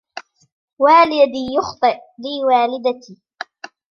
[0.79, 3.17] والدي يخطئ لي والدتي